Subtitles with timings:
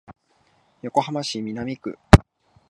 [0.81, 1.95] 横浜市南区